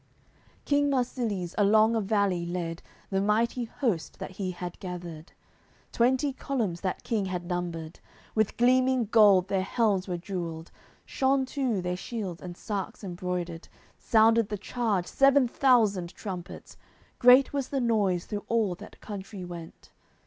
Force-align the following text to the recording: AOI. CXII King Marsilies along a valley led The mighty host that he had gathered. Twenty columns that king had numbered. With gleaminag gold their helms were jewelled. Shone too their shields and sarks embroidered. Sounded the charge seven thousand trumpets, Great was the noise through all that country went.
AOI. 0.01 0.33
CXII 0.33 0.65
King 0.65 0.89
Marsilies 0.89 1.55
along 1.59 1.95
a 1.95 2.01
valley 2.01 2.43
led 2.43 2.81
The 3.11 3.21
mighty 3.21 3.65
host 3.65 4.17
that 4.17 4.31
he 4.31 4.49
had 4.49 4.79
gathered. 4.79 5.31
Twenty 5.91 6.33
columns 6.33 6.81
that 6.81 7.03
king 7.03 7.25
had 7.25 7.45
numbered. 7.45 7.99
With 8.33 8.57
gleaminag 8.57 9.11
gold 9.11 9.47
their 9.47 9.61
helms 9.61 10.07
were 10.07 10.17
jewelled. 10.17 10.71
Shone 11.05 11.45
too 11.45 11.83
their 11.83 11.97
shields 11.97 12.41
and 12.41 12.57
sarks 12.57 13.03
embroidered. 13.03 13.67
Sounded 13.99 14.49
the 14.49 14.57
charge 14.57 15.05
seven 15.05 15.47
thousand 15.47 16.15
trumpets, 16.15 16.77
Great 17.19 17.53
was 17.53 17.69
the 17.69 17.79
noise 17.79 18.25
through 18.25 18.45
all 18.47 18.73
that 18.73 19.01
country 19.01 19.45
went. 19.45 19.91